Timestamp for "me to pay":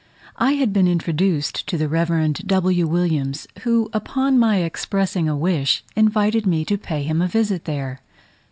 6.47-7.03